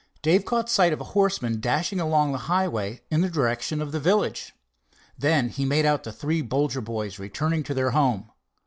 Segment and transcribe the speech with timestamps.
[0.23, 3.99] Dave caught sight of a horseman dashing along the highway in the direction of the
[3.99, 4.51] village.
[5.15, 8.31] Then he made out the three Bolger boys returning to their home.